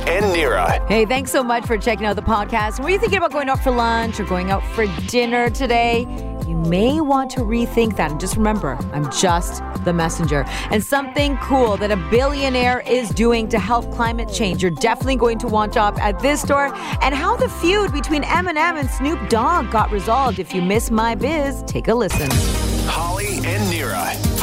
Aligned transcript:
and 0.00 0.24
Nira. 0.26 0.86
Hey, 0.88 1.04
thanks 1.04 1.30
so 1.30 1.42
much 1.42 1.66
for 1.66 1.78
checking 1.78 2.06
out 2.06 2.16
the 2.16 2.22
podcast. 2.22 2.82
Were 2.82 2.90
you 2.90 2.98
thinking 2.98 3.18
about 3.18 3.32
going 3.32 3.48
out 3.48 3.62
for 3.62 3.70
lunch 3.70 4.20
or 4.20 4.24
going 4.24 4.50
out 4.50 4.64
for 4.74 4.86
dinner 5.06 5.50
today? 5.50 6.00
You 6.46 6.56
may 6.56 7.00
want 7.00 7.30
to 7.32 7.40
rethink 7.40 7.96
that. 7.96 8.12
And 8.12 8.20
just 8.20 8.36
remember, 8.36 8.78
I'm 8.92 9.10
just 9.10 9.62
the 9.84 9.92
messenger. 9.92 10.44
And 10.70 10.82
something 10.82 11.36
cool 11.38 11.76
that 11.78 11.90
a 11.90 11.96
billionaire 12.10 12.80
is 12.80 13.08
doing 13.10 13.48
to 13.48 13.58
help 13.58 13.90
climate 13.92 14.32
change. 14.32 14.62
You're 14.62 14.70
definitely 14.70 15.16
going 15.16 15.38
to 15.40 15.48
want 15.48 15.72
to 15.72 15.78
shop 15.78 16.00
at 16.00 16.20
this 16.20 16.42
store. 16.42 16.74
And 17.02 17.14
how 17.14 17.36
the 17.36 17.48
feud 17.48 17.92
between 17.92 18.22
Eminem 18.22 18.78
and 18.78 18.88
Snoop 18.90 19.28
Dogg 19.28 19.70
got 19.70 19.90
resolved. 19.90 20.38
If 20.38 20.54
you 20.54 20.62
miss 20.62 20.90
my 20.90 21.14
biz, 21.14 21.62
take 21.66 21.88
a 21.88 21.94
listen. 21.94 22.30
Holly 22.88 23.38
and 23.38 23.72
Nira. 23.72 24.35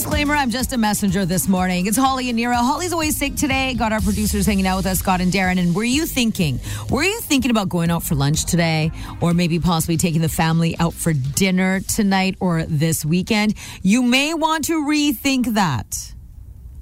Disclaimer, 0.00 0.34
I'm 0.34 0.48
just 0.48 0.72
a 0.72 0.78
messenger 0.78 1.26
this 1.26 1.46
morning. 1.46 1.86
It's 1.86 1.98
Holly 1.98 2.30
and 2.30 2.38
Nira. 2.38 2.54
Holly's 2.54 2.94
always 2.94 3.18
sick 3.18 3.34
today. 3.34 3.74
Got 3.74 3.92
our 3.92 4.00
producers 4.00 4.46
hanging 4.46 4.66
out 4.66 4.78
with 4.78 4.86
us, 4.86 5.00
Scott 5.00 5.20
and 5.20 5.30
Darren. 5.30 5.58
And 5.58 5.74
were 5.74 5.84
you 5.84 6.06
thinking, 6.06 6.58
were 6.88 7.02
you 7.02 7.20
thinking 7.20 7.50
about 7.50 7.68
going 7.68 7.90
out 7.90 8.02
for 8.02 8.14
lunch 8.14 8.46
today? 8.46 8.92
Or 9.20 9.34
maybe 9.34 9.58
possibly 9.58 9.98
taking 9.98 10.22
the 10.22 10.30
family 10.30 10.74
out 10.78 10.94
for 10.94 11.12
dinner 11.12 11.80
tonight 11.80 12.36
or 12.40 12.62
this 12.62 13.04
weekend? 13.04 13.52
You 13.82 14.02
may 14.02 14.32
want 14.32 14.64
to 14.68 14.82
rethink 14.82 15.52
that. 15.52 16.14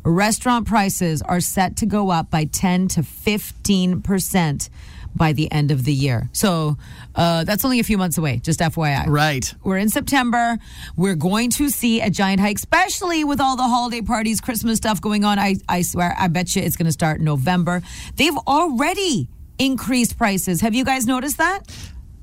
Restaurant 0.05 0.69
prices 0.69 1.21
are 1.21 1.41
set 1.41 1.75
to 1.79 1.87
go 1.87 2.11
up 2.11 2.31
by 2.31 2.45
10 2.45 2.87
to 2.87 3.01
15% 3.01 4.69
by 5.19 5.33
the 5.33 5.51
end 5.53 5.71
of 5.71 5.85
the 5.85 5.93
year. 5.93 6.29
So 6.33 6.77
uh, 7.15 7.45
that's 7.45 7.65
only 7.65 7.81
a 7.81 7.85
few 7.85 7.99
months 7.99 8.17
away, 8.19 8.39
just 8.39 8.61
FYI. 8.61 9.07
Right. 9.07 9.53
We're 9.63 9.79
in 9.79 9.89
September. 9.89 10.59
We're 10.97 11.17
going 11.17 11.51
to 11.51 11.69
see 11.69 12.01
a 12.01 12.11
giant 12.11 12.41
hike, 12.41 12.57
especially 12.57 13.25
with 13.25 13.41
all 13.41 13.57
the 13.57 13.65
holiday 13.65 14.01
parties, 14.01 14.41
Christmas 14.41 14.79
stuff 14.79 15.01
going 15.01 15.25
on. 15.25 15.39
I, 15.39 15.57
I 15.69 15.83
swear, 15.83 16.15
I 16.19 16.29
bet 16.29 16.55
you 16.57 16.63
it's 16.63 16.77
going 16.77 16.87
to 16.87 16.93
start 16.93 17.19
in 17.19 17.25
November. 17.25 17.83
They've 18.17 18.37
already 18.47 19.29
increased 19.59 20.17
prices. 20.17 20.61
Have 20.61 20.75
you 20.75 20.85
guys 20.85 21.07
noticed 21.07 21.39
that? 21.39 21.63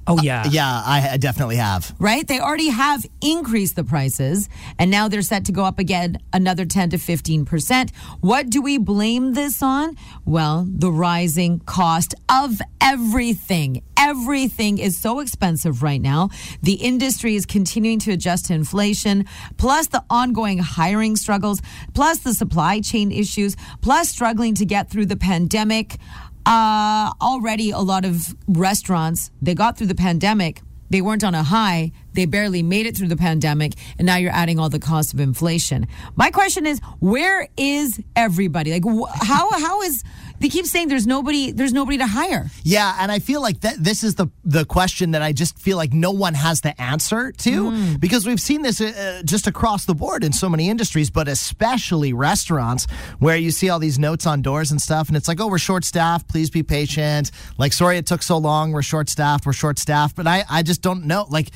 Oh 0.07 0.17
uh, 0.17 0.21
yeah. 0.21 0.43
Yeah, 0.49 0.67
I 0.67 1.09
I 1.13 1.17
definitely 1.17 1.55
have. 1.55 1.93
Right? 1.99 2.27
They 2.27 2.39
already 2.39 2.69
have 2.69 3.05
increased 3.21 3.75
the 3.75 3.83
prices, 3.83 4.49
and 4.77 4.91
now 4.91 5.07
they're 5.07 5.21
set 5.21 5.45
to 5.45 5.51
go 5.51 5.65
up 5.65 5.79
again 5.79 6.19
another 6.33 6.65
10 6.65 6.91
to 6.91 6.97
15%. 6.97 7.95
What 8.21 8.49
do 8.49 8.61
we 8.61 8.77
blame 8.77 9.33
this 9.33 9.63
on? 9.63 9.97
Well, 10.25 10.67
the 10.67 10.91
rising 10.91 11.59
cost 11.59 12.13
of 12.29 12.61
everything. 12.81 13.81
Everything 13.97 14.77
is 14.77 14.97
so 14.99 15.19
expensive 15.19 15.81
right 15.81 16.01
now. 16.01 16.29
The 16.61 16.73
industry 16.73 17.35
is 17.35 17.45
continuing 17.45 17.99
to 17.99 18.11
adjust 18.11 18.45
to 18.47 18.53
inflation, 18.53 19.25
plus 19.57 19.87
the 19.87 20.03
ongoing 20.09 20.59
hiring 20.59 21.15
struggles, 21.15 21.61
plus 21.93 22.19
the 22.19 22.33
supply 22.33 22.81
chain 22.81 23.11
issues, 23.11 23.55
plus 23.81 24.09
struggling 24.09 24.53
to 24.55 24.65
get 24.65 24.89
through 24.91 25.07
the 25.07 25.15
pandemic. 25.15 25.97
Uh, 26.45 27.11
already 27.21 27.71
a 27.71 27.79
lot 27.79 28.05
of 28.05 28.35
restaurants, 28.47 29.31
they 29.41 29.55
got 29.55 29.77
through 29.77 29.87
the 29.87 29.95
pandemic. 29.95 30.61
They 30.91 31.01
weren't 31.01 31.23
on 31.23 31.33
a 31.33 31.41
high. 31.41 31.91
They 32.13 32.25
barely 32.25 32.61
made 32.61 32.85
it 32.85 32.95
through 32.95 33.07
the 33.07 33.17
pandemic. 33.17 33.73
And 33.97 34.05
now 34.05 34.17
you're 34.17 34.31
adding 34.31 34.59
all 34.59 34.69
the 34.69 34.79
cost 34.79 35.13
of 35.13 35.19
inflation. 35.19 35.87
My 36.15 36.29
question 36.29 36.67
is, 36.67 36.79
where 36.99 37.47
is 37.57 37.99
everybody? 38.15 38.71
Like, 38.71 38.85
how, 39.21 39.49
how 39.51 39.81
is, 39.81 40.03
they 40.39 40.49
keep 40.49 40.65
saying 40.65 40.87
there's 40.89 41.07
nobody, 41.07 41.51
there's 41.51 41.73
nobody 41.73 41.97
to 41.97 42.07
hire. 42.07 42.49
Yeah, 42.63 42.97
and 42.99 43.11
I 43.11 43.19
feel 43.19 43.41
like 43.41 43.61
that 43.61 43.75
this 43.77 44.03
is 44.03 44.15
the 44.15 44.27
the 44.43 44.65
question 44.65 45.11
that 45.11 45.21
I 45.21 45.31
just 45.31 45.57
feel 45.57 45.77
like 45.77 45.93
no 45.93 46.11
one 46.11 46.33
has 46.33 46.61
the 46.61 46.79
answer 46.81 47.31
to 47.31 47.97
because 47.97 48.25
we've 48.27 48.39
seen 48.39 48.61
this 48.61 48.81
uh, 48.81 49.21
just 49.25 49.47
across 49.47 49.85
the 49.85 49.95
board 49.95 50.23
in 50.23 50.33
so 50.33 50.49
many 50.49 50.69
industries, 50.69 51.09
but 51.09 51.27
especially 51.27 52.13
restaurants 52.13 52.87
where 53.19 53.37
you 53.37 53.51
see 53.51 53.69
all 53.69 53.79
these 53.79 53.99
notes 53.99 54.25
on 54.25 54.41
doors 54.41 54.71
and 54.71 54.81
stuff, 54.81 55.07
and 55.07 55.17
it's 55.17 55.27
like, 55.27 55.39
oh, 55.39 55.47
we're 55.47 55.57
short 55.57 55.83
staffed. 55.83 56.27
Please 56.27 56.49
be 56.49 56.63
patient. 56.63 57.31
Like, 57.57 57.73
sorry 57.73 57.97
it 57.97 58.05
took 58.05 58.21
so 58.21 58.37
long. 58.37 58.71
We're 58.71 58.81
short 58.81 59.09
staffed. 59.09 59.45
We're 59.45 59.53
short 59.53 59.79
staffed. 59.79 60.15
But 60.15 60.27
I 60.27 60.43
I 60.49 60.63
just 60.63 60.81
don't 60.81 61.05
know. 61.05 61.25
Like, 61.29 61.49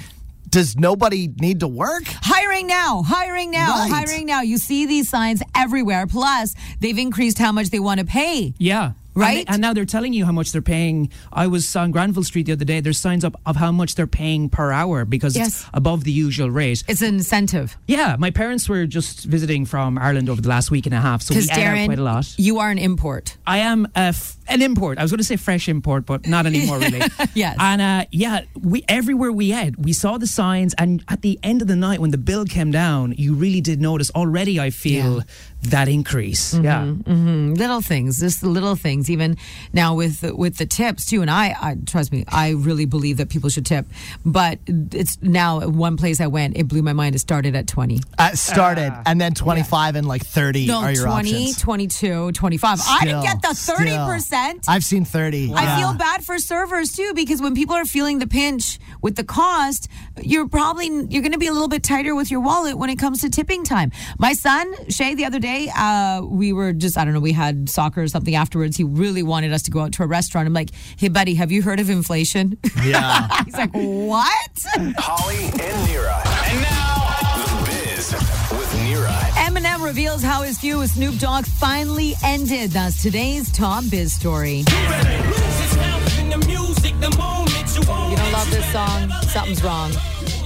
does 0.49 0.75
nobody 0.77 1.29
need 1.39 1.59
to 1.61 1.67
work? 1.67 2.03
Hiring 2.07 2.67
now, 2.67 3.03
hiring 3.03 3.51
now, 3.51 3.69
Right. 3.79 3.91
hiring 3.91 4.25
now. 4.25 4.41
You 4.41 4.57
see 4.57 4.85
these 4.85 5.09
signs 5.09 5.41
everywhere. 5.55 6.07
Plus, 6.07 6.55
they've 6.79 6.97
increased 6.97 7.37
how 7.37 7.51
much 7.51 7.69
they 7.69 7.79
want 7.79 7.99
to 7.99 8.05
pay. 8.05 8.53
Yeah. 8.57 8.91
Right? 9.19 9.39
And, 9.39 9.47
they- 9.47 9.53
and 9.53 9.61
now 9.61 9.73
they're 9.73 9.85
telling 9.85 10.13
you 10.13 10.25
how 10.25 10.31
much 10.31 10.51
they're 10.51 10.61
paying. 10.61 11.09
I 11.31 11.47
was 11.47 11.75
on 11.75 11.91
Granville 11.91 12.23
Street 12.23 12.45
the 12.47 12.53
other 12.53 12.65
day. 12.65 12.79
There's 12.81 12.97
signs 12.99 13.23
up 13.23 13.35
of 13.45 13.55
how 13.55 13.71
much 13.71 13.95
they're 13.95 14.07
paying 14.07 14.49
per 14.49 14.71
hour 14.71 15.05
because 15.05 15.35
Yes. 15.35 15.47
it's 15.47 15.65
above 15.73 16.03
the 16.03 16.11
usual 16.11 16.49
rate. 16.49 16.83
It's 16.87 17.01
an 17.01 17.15
incentive. 17.15 17.77
Yeah, 17.87 18.15
my 18.19 18.31
parents 18.31 18.67
were 18.69 18.85
just 18.85 19.25
visiting 19.25 19.65
from 19.65 19.97
Ireland 19.97 20.29
over 20.29 20.41
the 20.41 20.49
last 20.49 20.71
week 20.71 20.85
and 20.85 20.95
a 20.95 21.01
half, 21.01 21.21
so 21.21 21.33
we 21.33 21.41
Because 21.41 21.57
ate 21.57 21.85
quite 21.85 21.99
a 21.99 22.03
lot. 22.03 22.33
you 22.37 22.59
are 22.59 22.69
an 22.71 22.77
import. 22.77 23.37
I 23.45 23.59
am 23.59 23.85
a 23.95 23.99
f- 24.15 24.37
an 24.47 24.61
import. 24.61 24.97
I 24.97 25.03
was 25.03 25.11
going 25.11 25.19
to 25.19 25.23
say 25.23 25.35
fresh 25.35 25.69
import, 25.69 26.05
but 26.05 26.25
not 26.27 26.45
anymore, 26.45 26.79
really. 26.79 27.01
Yes. 27.35 27.55
And 27.59 27.81
uh, 27.81 28.05
yeah, 28.11 28.41
we 28.59 28.83
everywhere 28.87 29.31
we 29.31 29.53
ate, 29.53 29.77
we 29.77 29.93
saw 29.93 30.17
the 30.17 30.25
signs, 30.27 30.73
and 30.77 31.03
at 31.07 31.21
the 31.21 31.37
end 31.43 31.61
of 31.61 31.67
the 31.67 31.75
night, 31.75 31.99
when 31.99 32.11
the 32.11 32.17
bill 32.17 32.45
came 32.45 32.71
down, 32.71 33.13
you 33.17 33.33
really 33.35 33.61
did 33.61 33.79
notice. 33.81 34.09
Already, 34.11 34.59
I 34.59 34.69
feel 34.71 35.17
Yeah. 35.17 35.23
That 35.63 35.87
increase. 35.89 36.53
Mm-hmm, 36.53 36.63
yeah. 36.65 36.85
Mm-hmm. 36.85 37.53
little 37.55 37.81
things 37.81 38.19
just 38.19 38.41
the 38.41 38.47
little 38.49 38.75
things 38.75 39.09
even 39.09 39.37
now 39.73 39.93
with 39.95 40.23
with 40.33 40.57
the 40.57 40.65
tips 40.65 41.05
too 41.05 41.21
and 41.21 41.29
I, 41.29 41.55
I 41.59 41.75
trust 41.85 42.11
me 42.11 42.23
i 42.29 42.51
really 42.51 42.85
believe 42.85 43.17
that 43.17 43.29
people 43.29 43.49
should 43.49 43.65
tip 43.65 43.85
but 44.25 44.59
it's 44.67 45.21
now 45.21 45.67
one 45.67 45.97
place 45.97 46.21
i 46.21 46.27
went 46.27 46.55
it 46.57 46.67
blew 46.67 46.81
my 46.81 46.93
mind 46.93 47.15
it 47.15 47.19
started 47.19 47.55
at 47.55 47.67
20 47.67 47.99
Uh, 48.17 48.31
started 48.35 48.91
ah. 48.93 49.03
and 49.05 49.19
then 49.19 49.33
25 49.33 49.95
and 49.95 50.07
like 50.07 50.25
30 50.25 50.67
no 50.67 50.79
are 50.79 50.91
your 50.93 51.05
20 51.05 51.29
options. 51.29 51.61
22 51.61 52.31
25 52.31 52.79
i 52.87 53.05
didn't 53.05 53.23
get 53.23 53.41
the 53.41 53.49
30% 53.49 54.63
I've 54.67 54.83
seen 54.83 55.05
30. 55.05 55.53
I 55.55 55.79
feel 55.79 55.93
bad 55.93 56.23
for 56.23 56.37
servers 56.39 56.95
too 56.95 57.13
because 57.15 57.41
when 57.41 57.53
people 57.55 57.75
are 57.75 57.85
feeling 57.85 58.19
the 58.19 58.27
pinch 58.27 58.79
with 59.01 59.15
the 59.15 59.23
cost, 59.23 59.87
you're 60.21 60.47
probably 60.47 60.87
you're 61.09 61.21
going 61.21 61.31
to 61.33 61.37
be 61.39 61.47
a 61.47 61.51
little 61.53 61.67
bit 61.67 61.83
tighter 61.83 62.13
with 62.15 62.29
your 62.31 62.41
wallet 62.41 62.77
when 62.77 62.89
it 62.89 62.97
comes 62.99 63.21
to 63.21 63.29
tipping 63.29 63.63
time. 63.63 63.91
My 64.17 64.33
son 64.33 64.65
Shay, 64.89 65.15
the 65.15 65.25
other 65.25 65.39
day, 65.39 65.48
uh, 65.75 66.21
we 66.25 66.53
were 66.53 66.73
just 66.73 66.97
I 66.97 67.05
don't 67.05 67.13
know, 67.13 67.19
we 67.19 67.31
had 67.31 67.69
soccer 67.69 68.01
or 68.03 68.07
something 68.07 68.35
afterwards. 68.35 68.77
He 68.77 68.83
really 68.83 69.23
wanted 69.23 69.51
us 69.53 69.63
to 69.63 69.71
go 69.71 69.79
out 69.81 69.91
to 69.93 70.03
a 70.03 70.07
restaurant. 70.07 70.47
I'm 70.47 70.53
like, 70.53 70.69
hey 70.97 71.09
buddy, 71.09 71.35
have 71.35 71.51
you 71.51 71.61
heard 71.61 71.79
of 71.79 71.89
inflation? 71.89 72.57
Yeah. 72.83 73.27
He's 73.45 73.55
like, 73.55 73.71
what? 73.71 74.51
Holly 74.97 75.45
and 75.45 75.87
Nira. 75.87 76.21
And 76.49 76.61
now, 76.61 76.95
The 77.45 77.71
Biz 77.71 78.13
with 78.51 78.71
Nira. 78.85 79.17
Eminem 79.47 79.83
reveals 79.83 80.21
how 80.21 80.41
his 80.43 80.59
feud 80.59 80.79
with 80.79 80.91
Snoop 80.91 81.17
Dogg 81.17 81.45
finally 81.45 82.13
ended. 82.23 82.71
That's 82.71 83.01
today's 83.01 83.51
top 83.51 83.83
biz 83.89 84.13
story. 84.13 84.63
You 86.99 88.15
don't 88.15 88.31
love 88.31 88.49
this 88.51 88.71
song? 88.71 89.09
Something's 89.23 89.63
wrong. 89.63 89.91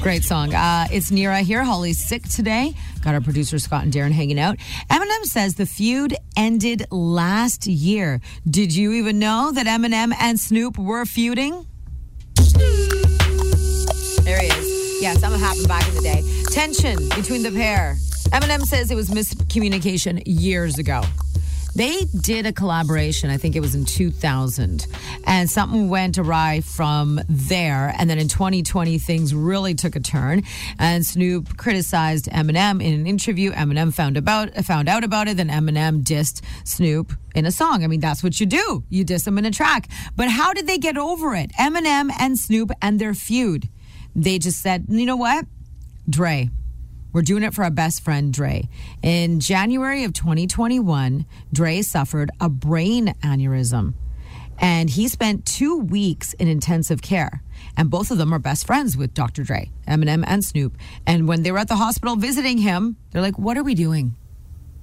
Great 0.04 0.26
song. 0.26 0.54
Uh, 0.54 0.86
it's 0.92 1.12
Nira 1.12 1.40
here. 1.40 1.64
Holly's 1.64 1.98
sick 1.98 2.28
today. 2.28 2.74
Got 3.00 3.14
our 3.14 3.22
producer 3.22 3.58
Scott 3.58 3.84
and 3.84 3.94
Darren 3.94 4.12
hanging 4.12 4.38
out. 4.38 4.58
Eminem 4.92 5.24
says 5.24 5.56
the 5.56 5.66
feud 5.66 6.14
ended 6.36 6.86
last 6.92 7.68
year. 7.68 8.20
Did 8.46 8.76
you 8.76 8.92
even 8.92 9.18
know 9.18 9.54
that 9.54 9.66
Eminem 9.66 10.14
and 10.20 10.38
Snoop 10.38 10.78
were 10.78 11.06
feuding? 11.06 11.66
There 14.24 14.42
he 14.42 14.48
is. 14.48 15.02
Yeah, 15.02 15.14
something 15.14 15.40
happened 15.40 15.70
back 15.70 15.88
in 15.88 15.96
the 15.96 16.02
day. 16.02 16.22
Tension 16.52 16.98
between 17.16 17.42
the 17.42 17.52
pair. 17.52 17.96
Eminem 18.34 18.64
says 18.64 18.92
it 18.92 18.96
was 18.96 19.10
miscommunication 19.10 20.22
years 20.26 20.80
ago. 20.80 21.02
They 21.76 22.06
did 22.22 22.46
a 22.46 22.54
collaboration, 22.54 23.30
I 23.30 23.38
think 23.38 23.56
it 23.56 23.60
was 23.60 23.74
in 23.74 23.86
2000, 23.86 24.86
and 25.26 25.50
something 25.50 25.90
went 25.90 26.18
awry 26.18 26.62
from 26.62 27.20
there. 27.28 27.96
And 27.98 28.10
then 28.10 28.20
in 28.20 28.28
2020, 28.28 29.00
things 29.00 29.34
really 29.34 29.74
took 29.74 29.96
a 29.96 30.00
turn. 30.00 30.44
And 30.78 31.04
Snoop 31.06 31.58
criticized 31.58 32.26
Eminem 32.26 32.84
in 32.84 32.94
an 32.94 33.08
interview. 33.08 33.52
Eminem 33.52 33.94
found 33.94 34.18
about 34.18 34.54
found 34.66 34.88
out 34.88 35.04
about 35.04 35.28
it. 35.28 35.38
Then 35.38 35.50
Eminem 35.50 36.04
dissed 36.04 36.42
Snoop 36.64 37.14
in 37.34 37.46
a 37.46 37.52
song. 37.52 37.84
I 37.84 37.88
mean, 37.88 38.00
that's 38.00 38.24
what 38.24 38.40
you 38.40 38.46
do. 38.46 38.84
You 38.90 39.04
diss 39.04 39.24
them 39.24 39.38
in 39.38 39.46
a 39.46 39.52
track. 39.52 39.88
But 40.16 40.30
how 40.30 40.54
did 40.54 40.68
they 40.68 40.78
get 40.78 40.98
over 40.98 41.34
it? 41.36 41.52
Eminem 41.54 42.12
and 42.20 42.38
Snoop 42.38 42.72
and 42.82 43.00
their 43.00 43.14
feud. 43.14 43.68
They 44.16 44.38
just 44.38 44.62
said, 44.62 44.86
you 44.90 45.06
know 45.08 45.16
what, 45.16 45.46
Dre. 46.08 46.50
We're 47.14 47.22
doing 47.22 47.44
it 47.44 47.54
for 47.54 47.64
our 47.64 47.72
best 47.72 48.04
friend, 48.04 48.34
Dre. 48.34 48.68
In 49.04 49.40
January 49.40 50.04
of 50.04 50.14
2021, 50.14 51.26
Dre 51.54 51.82
suffered 51.84 52.32
a 52.42 52.50
brain 52.50 53.14
aneurysm 53.22 53.94
and 54.60 54.90
he 54.90 55.08
spent 55.08 55.46
two 55.46 55.80
weeks 55.80 56.34
in 56.34 56.48
intensive 56.48 57.02
care. 57.02 57.44
And 57.78 57.90
both 57.90 58.12
of 58.12 58.18
them 58.18 58.34
are 58.34 58.40
best 58.40 58.66
friends 58.66 58.98
with 58.98 59.14
Dr. 59.14 59.44
Dre, 59.44 59.72
Eminem 59.88 60.24
and 60.28 60.44
Snoop. 60.44 60.78
And 61.06 61.28
when 61.28 61.44
they 61.44 61.52
were 61.52 61.58
at 61.58 61.68
the 61.68 61.76
hospital 61.76 62.16
visiting 62.16 62.58
him, 62.58 62.98
they're 63.12 63.22
like, 63.22 63.38
What 63.40 63.58
are 63.58 63.64
we 63.64 63.76
doing? 63.76 64.16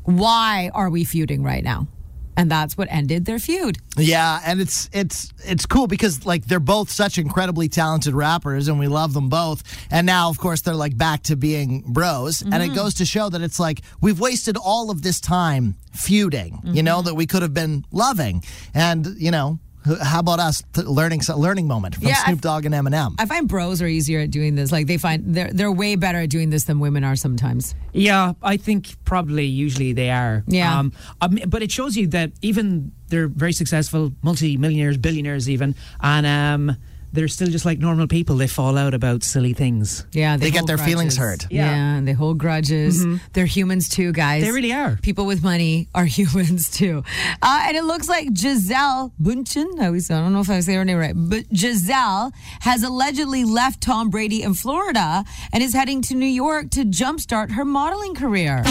Why 0.04 0.70
are 0.74 0.90
we 0.90 1.04
feuding 1.04 1.42
right 1.42 1.62
now? 1.62 1.88
And 2.36 2.50
that's 2.50 2.76
what 2.76 2.88
ended 2.90 3.24
their 3.24 3.38
feud. 3.38 3.78
Yeah, 3.96 4.40
and 4.44 4.60
it's 4.60 4.88
it's 4.92 5.32
it's 5.44 5.66
cool 5.66 5.86
because 5.86 6.24
like 6.24 6.46
they're 6.46 6.60
both 6.60 6.90
such 6.90 7.18
incredibly 7.18 7.68
talented 7.68 8.14
rappers 8.14 8.68
and 8.68 8.78
we 8.78 8.88
love 8.88 9.12
them 9.12 9.28
both. 9.28 9.62
And 9.90 10.06
now 10.06 10.30
of 10.30 10.38
course 10.38 10.62
they're 10.62 10.74
like 10.74 10.96
back 10.96 11.22
to 11.24 11.36
being 11.36 11.82
bros 11.86 12.40
and 12.42 12.54
it 12.54 12.66
mm-hmm. 12.66 12.74
goes 12.74 12.94
to 12.94 13.04
show 13.04 13.28
that 13.28 13.42
it's 13.42 13.60
like 13.60 13.82
we've 14.00 14.20
wasted 14.20 14.56
all 14.56 14.90
of 14.90 15.02
this 15.02 15.20
time 15.20 15.76
feuding, 15.92 16.60
you 16.64 16.82
know, 16.82 16.98
mm-hmm. 16.98 17.06
that 17.06 17.14
we 17.14 17.26
could 17.26 17.42
have 17.42 17.54
been 17.54 17.84
loving. 17.90 18.42
And, 18.74 19.06
you 19.18 19.30
know, 19.30 19.58
how 20.02 20.20
about 20.20 20.40
us 20.40 20.62
t- 20.72 20.82
learning 20.82 21.22
so- 21.22 21.38
learning 21.38 21.66
moment 21.66 21.94
from 21.96 22.08
Yeah, 22.08 22.24
Snoop 22.24 22.40
Dogg 22.40 22.64
and 22.66 22.74
Eminem? 22.74 23.14
I 23.18 23.26
find 23.26 23.48
bros 23.48 23.80
are 23.80 23.86
easier 23.86 24.20
at 24.20 24.30
doing 24.30 24.54
this. 24.54 24.70
Like 24.72 24.86
they 24.86 24.98
find 24.98 25.34
they're 25.34 25.50
they're 25.52 25.72
way 25.72 25.96
better 25.96 26.18
at 26.18 26.30
doing 26.30 26.50
this 26.50 26.64
than 26.64 26.80
women 26.80 27.04
are 27.04 27.16
sometimes. 27.16 27.74
Yeah, 27.92 28.34
I 28.42 28.56
think 28.56 29.02
probably 29.04 29.46
usually 29.46 29.92
they 29.92 30.10
are. 30.10 30.44
Yeah. 30.46 30.78
Um, 30.78 30.92
I 31.20 31.28
but 31.28 31.62
it 31.62 31.72
shows 31.72 31.96
you 31.96 32.08
that 32.08 32.32
even 32.42 32.92
they're 33.08 33.28
very 33.28 33.52
successful, 33.52 34.12
multi-millionaires, 34.22 34.96
billionaires 34.96 35.48
even, 35.48 35.74
and 36.00 36.26
um, 36.26 36.76
they're 37.12 37.28
still 37.28 37.48
just 37.48 37.64
like 37.64 37.78
normal 37.78 38.06
people. 38.06 38.36
They 38.36 38.46
fall 38.46 38.76
out 38.78 38.94
about 38.94 39.22
silly 39.24 39.52
things. 39.52 40.06
Yeah, 40.12 40.36
They 40.36 40.50
get 40.50 40.60
hold 40.60 40.68
their 40.68 40.78
feelings 40.78 41.16
hurt. 41.16 41.46
Yeah. 41.50 41.66
Yeah. 41.66 41.96
and 41.96 42.08
they 42.08 42.12
hold 42.12 42.38
grudges. 42.38 43.04
They're 43.32 43.46
humans 43.46 43.88
too, 43.88 44.12
guys. 44.12 44.42
They 44.44 44.50
really 44.52 44.72
are. 44.72 44.98
People 45.02 45.26
with 45.26 45.42
money 45.42 45.88
are 45.94 46.04
humans 46.18 46.70
too. 46.70 47.02
Uh, 47.42 47.64
and 47.66 47.76
it 47.76 47.84
looks 47.84 48.08
like 48.08 48.32
Gisele 48.32 49.12
Bündchen, 49.20 49.78
I 49.80 49.86
always 49.86 50.10
I 50.10 50.20
don't 50.20 50.32
know 50.32 50.40
if 50.40 50.50
I 50.50 50.60
say 50.60 50.74
her 50.74 50.84
name 50.84 50.98
right, 50.98 51.14
but 51.16 51.48
Gisele 51.52 52.32
has 52.60 52.82
allegedly 52.82 53.44
left 53.44 53.80
Tom 53.80 54.10
Brady 54.10 54.42
in 54.42 54.54
Florida 54.54 55.24
and 55.52 55.62
is 55.62 55.72
heading 55.74 56.02
to 56.02 56.14
New 56.14 56.26
York 56.26 56.70
to 56.70 56.84
jumpstart 56.84 57.52
her 57.52 57.64
modeling 57.64 58.14
career. 58.14 58.62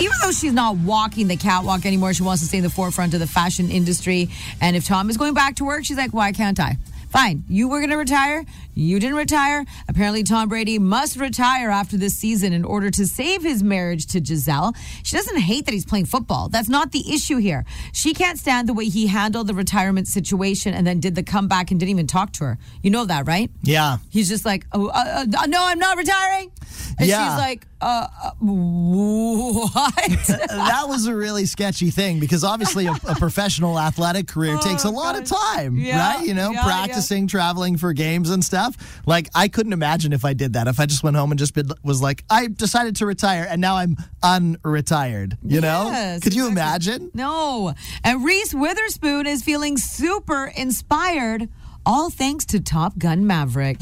Even 0.00 0.16
though 0.22 0.32
she's 0.32 0.52
not 0.52 0.76
walking 0.78 1.28
the 1.28 1.36
catwalk 1.36 1.86
anymore, 1.86 2.12
she 2.12 2.22
wants 2.24 2.42
to 2.42 2.48
stay 2.48 2.58
in 2.58 2.64
the 2.64 2.70
forefront 2.70 3.14
of 3.14 3.20
the 3.20 3.26
fashion 3.26 3.70
industry. 3.70 4.28
And 4.60 4.74
if 4.74 4.84
Tom 4.86 5.08
is 5.10 5.16
going 5.16 5.34
back 5.34 5.56
to 5.56 5.64
work, 5.64 5.84
she's 5.84 5.96
like, 5.96 6.12
why 6.12 6.32
can't 6.32 6.58
I? 6.58 6.76
Fine. 7.10 7.44
You 7.46 7.68
were 7.68 7.78
going 7.78 7.90
to 7.90 7.96
retire. 7.98 8.42
You 8.74 8.98
didn't 8.98 9.16
retire. 9.16 9.66
Apparently, 9.86 10.22
Tom 10.22 10.48
Brady 10.48 10.78
must 10.78 11.18
retire 11.18 11.68
after 11.68 11.98
this 11.98 12.14
season 12.14 12.54
in 12.54 12.64
order 12.64 12.90
to 12.90 13.06
save 13.06 13.42
his 13.42 13.62
marriage 13.62 14.06
to 14.06 14.20
Gisele. 14.20 14.72
She 15.04 15.14
doesn't 15.16 15.36
hate 15.36 15.66
that 15.66 15.74
he's 15.74 15.84
playing 15.84 16.06
football. 16.06 16.48
That's 16.48 16.70
not 16.70 16.90
the 16.90 17.04
issue 17.12 17.36
here. 17.36 17.66
She 17.92 18.14
can't 18.14 18.38
stand 18.38 18.66
the 18.68 18.72
way 18.72 18.86
he 18.86 19.06
handled 19.08 19.46
the 19.46 19.52
retirement 19.54 20.08
situation 20.08 20.72
and 20.72 20.86
then 20.86 21.00
did 21.00 21.14
the 21.14 21.22
comeback 21.22 21.70
and 21.70 21.78
didn't 21.78 21.90
even 21.90 22.06
talk 22.06 22.32
to 22.34 22.44
her. 22.44 22.58
You 22.82 22.90
know 22.90 23.04
that, 23.04 23.26
right? 23.28 23.50
Yeah. 23.62 23.98
He's 24.08 24.30
just 24.30 24.46
like, 24.46 24.66
oh, 24.72 24.88
uh, 24.88 25.26
uh, 25.38 25.46
no, 25.46 25.62
I'm 25.66 25.78
not 25.78 25.98
retiring. 25.98 26.50
And 26.98 27.08
Yeah. 27.08 27.28
she's 27.28 27.38
like, 27.38 27.66
uh, 27.82 28.06
uh, 28.24 28.30
what? 28.40 29.94
that 30.26 30.84
was 30.86 31.06
a 31.06 31.14
really 31.14 31.46
sketchy 31.46 31.90
thing 31.90 32.20
because 32.20 32.44
obviously 32.44 32.86
a, 32.86 32.92
a 33.08 33.14
professional 33.16 33.78
athletic 33.78 34.28
career 34.28 34.56
takes 34.58 34.84
a 34.84 34.90
lot 34.90 35.18
of 35.18 35.24
time, 35.24 35.74
Oh, 35.76 35.80
Yeah, 35.80 36.14
right? 36.16 36.26
You 36.26 36.34
know, 36.34 36.52
yeah, 36.52 36.62
practicing, 36.62 37.26
traveling 37.26 37.76
for 37.76 37.92
games 37.92 38.30
and 38.30 38.44
stuff. 38.44 39.02
Like 39.06 39.28
I 39.34 39.48
couldn't 39.48 39.72
imagine 39.72 40.12
if 40.12 40.24
I 40.24 40.32
did 40.32 40.52
that. 40.54 40.68
If 40.68 40.78
I 40.80 40.86
just 40.86 41.02
went 41.02 41.16
home 41.16 41.30
and 41.32 41.38
just 41.38 41.54
been, 41.54 41.70
was 41.82 42.00
like, 42.00 42.24
I 42.30 42.46
decided 42.48 42.96
to 42.96 43.06
retire 43.06 43.46
and 43.48 43.60
now 43.60 43.76
I'm 43.76 43.96
unretired. 44.22 45.36
You 45.42 45.60
know? 45.60 45.90
Yes, 45.90 46.22
Could 46.22 46.34
you 46.34 46.48
exactly. 46.48 46.92
imagine? 46.94 47.10
No. 47.14 47.74
And 48.04 48.24
Reese 48.24 48.54
Witherspoon 48.54 49.26
is 49.26 49.42
feeling 49.42 49.76
super 49.76 50.52
inspired, 50.56 51.48
all 51.84 52.10
thanks 52.10 52.44
to 52.46 52.60
Top 52.60 52.98
Gun 52.98 53.26
Maverick. 53.26 53.78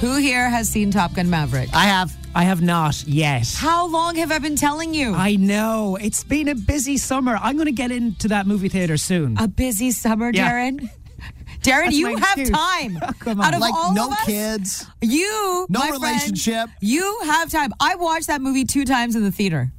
Who 0.00 0.16
here 0.16 0.48
has 0.48 0.68
seen 0.68 0.90
Top 0.90 1.12
Gun 1.14 1.28
Maverick? 1.28 1.68
I 1.74 1.84
have. 1.84 2.16
I 2.34 2.44
have 2.44 2.62
not 2.62 3.04
yet. 3.06 3.52
How 3.56 3.86
long 3.88 4.14
have 4.16 4.30
I 4.30 4.38
been 4.38 4.54
telling 4.56 4.94
you? 4.94 5.12
I 5.14 5.34
know 5.36 5.98
it's 6.00 6.22
been 6.24 6.48
a 6.48 6.54
busy 6.54 6.96
summer. 6.96 7.36
I'm 7.42 7.56
going 7.56 7.66
to 7.66 7.72
get 7.72 7.90
into 7.90 8.28
that 8.28 8.46
movie 8.46 8.68
theater 8.68 8.96
soon. 8.96 9.36
a 9.36 9.48
busy 9.48 9.90
summer, 9.90 10.30
Yeah. 10.32 10.50
Darren. 10.52 10.78
Darren, 11.62 11.84
That's 11.86 11.96
you 11.96 12.16
have 12.16 12.38
excuse. 12.38 12.50
time. 12.50 12.98
Come 13.18 13.40
on. 13.40 13.46
Out 13.48 13.54
of 13.54 13.60
Like 13.60 13.74
all 13.74 13.92
no 13.92 14.06
of 14.06 14.12
us, 14.12 14.24
kids. 14.24 14.86
You, 15.02 15.66
No 15.68 15.80
my 15.80 15.88
friend, 15.88 16.02
relationship. 16.02 16.70
you 16.80 17.18
have 17.24 17.50
time. 17.50 17.72
I 17.80 17.96
watched 17.96 18.28
that 18.28 18.40
movie 18.40 18.64
two 18.64 18.84
times 18.86 19.16
in 19.16 19.24
the 19.24 19.32
theater. 19.32 19.70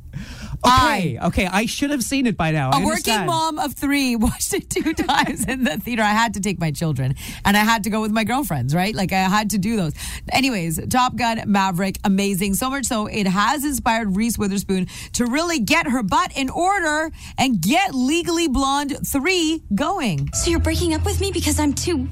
Okay, 0.66 1.18
okay. 1.22 1.46
I 1.48 1.66
should 1.66 1.90
have 1.92 2.04
seen 2.04 2.26
it 2.28 2.38
by 2.38 2.52
now. 2.52 2.70
I 2.72 2.82
A 2.82 2.86
working 2.86 3.14
understand. 3.14 3.28
mom 3.28 3.60
of 3.60 3.74
three 3.74 4.16
watched 4.28 4.54
it 4.54 4.70
two 4.70 4.94
times 4.94 5.46
in 5.46 5.64
the 5.64 5.78
theater. 5.78 6.04
I 6.04 6.12
had 6.12 6.34
to 6.36 6.40
take 6.40 6.60
my 6.60 6.72
children 6.72 7.16
and 7.46 7.58
I 7.58 7.62
had 7.62 7.84
to 7.86 7.90
go 7.90 8.02
with 8.02 8.12
my 8.12 8.24
girlfriends, 8.24 8.74
right? 8.76 8.94
Like 8.94 9.12
I 9.12 9.18
had 9.22 9.50
to 9.52 9.58
do 9.58 9.76
those. 9.76 9.94
Anyways, 10.32 10.80
Top 10.88 11.16
Gun 11.16 11.42
Maverick, 11.48 11.98
amazing. 12.04 12.54
So 12.56 12.70
much 12.70 12.86
so 12.86 13.08
it 13.08 13.28
has 13.28 13.66
inspired 13.66 14.16
Reese 14.16 14.38
Witherspoon 14.38 14.88
to 15.14 15.26
really 15.26 15.60
get 15.60 15.88
her 15.88 16.04
butt 16.04 16.32
in 16.38 16.50
order 16.50 17.12
and 17.38 17.62
get 17.62 17.94
Legally 17.94 18.48
Blonde 18.48 18.98
3 19.08 19.64
going. 19.76 20.32
So 20.34 20.50
you're 20.52 20.60
breaking 20.60 20.94
up 20.94 21.06
with 21.06 21.20
me 21.22 21.32
because 21.32 21.60
I'm 21.60 21.74
too 21.74 22.08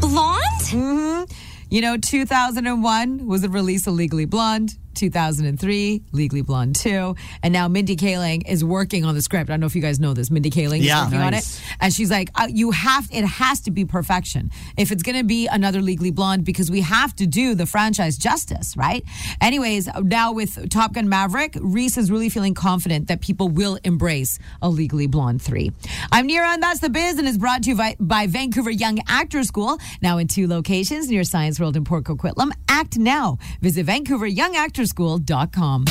blonde? 0.00 0.42
Mm-hmm. 0.66 1.24
You 1.70 1.80
know, 1.80 1.96
2001 1.96 3.26
was 3.26 3.42
the 3.42 3.48
release 3.48 3.86
of 3.86 3.94
Legally 3.94 4.24
Blonde. 4.24 4.76
2003, 4.96 6.02
Legally 6.12 6.42
Blonde 6.42 6.74
2. 6.76 7.14
And 7.42 7.52
now 7.52 7.68
Mindy 7.68 7.96
Kaling 7.96 8.42
is 8.48 8.64
working 8.64 9.04
on 9.04 9.14
the 9.14 9.22
script. 9.22 9.50
I 9.50 9.52
don't 9.52 9.60
know 9.60 9.66
if 9.66 9.76
you 9.76 9.82
guys 9.82 10.00
know 10.00 10.14
this. 10.14 10.30
Mindy 10.30 10.50
Kaling 10.50 10.82
Yeah. 10.82 11.00
is 11.00 11.04
working 11.06 11.20
on 11.20 11.34
it. 11.34 11.60
And 11.80 11.92
she's 11.92 12.10
like, 12.10 12.30
uh, 12.34 12.48
you 12.50 12.70
have, 12.72 13.08
it 13.12 13.24
has 13.24 13.60
to 13.62 13.70
be 13.70 13.84
perfection. 13.84 14.50
If 14.76 14.90
it's 14.92 15.02
going 15.02 15.16
to 15.18 15.24
be 15.24 15.46
another 15.46 15.80
Legally 15.82 16.10
Blonde, 16.10 16.44
because 16.44 16.70
we 16.70 16.80
have 16.80 17.14
to 17.16 17.26
do 17.26 17.54
the 17.54 17.66
franchise 17.66 18.16
justice, 18.18 18.76
right? 18.76 19.04
Anyways, 19.40 19.88
now 20.02 20.32
with 20.32 20.68
Top 20.70 20.94
Gun 20.94 21.08
Maverick, 21.08 21.56
Reese 21.60 21.96
is 21.98 22.10
really 22.10 22.28
feeling 22.28 22.54
confident 22.54 23.08
that 23.08 23.20
people 23.20 23.48
will 23.48 23.78
embrace 23.84 24.38
a 24.62 24.68
Legally 24.68 25.06
Blonde 25.06 25.42
3. 25.42 25.70
I'm 26.12 26.28
Nira, 26.28 26.54
and 26.54 26.62
that's 26.62 26.80
the 26.80 26.90
biz, 26.90 27.18
and 27.18 27.28
is 27.28 27.38
brought 27.38 27.62
to 27.64 27.70
you 27.70 27.76
by, 27.76 27.96
by 28.00 28.26
Vancouver 28.26 28.70
Young 28.70 28.98
Actor 29.08 29.44
School, 29.44 29.78
now 30.02 30.18
in 30.18 30.26
two 30.28 30.46
locations 30.46 31.08
near 31.08 31.24
Science 31.24 31.60
World 31.60 31.76
in 31.76 31.84
Port 31.84 32.04
Coquitlam. 32.04 32.52
Act 32.68 32.98
now. 32.98 33.38
Visit 33.60 33.86
VancouverYoungActorSchool.com. 34.94 35.84